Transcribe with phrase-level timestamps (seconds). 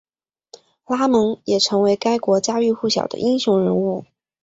[0.87, 4.03] 拉蒙也成为该国家喻户晓的英雄人物。